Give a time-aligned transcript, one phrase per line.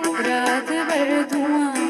[0.00, 1.81] रात भर धुआं